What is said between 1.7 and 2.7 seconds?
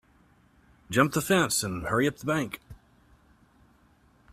hurry up the bank.